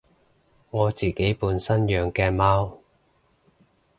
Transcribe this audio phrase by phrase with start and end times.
[0.71, 2.79] 我自己本身養嘅貓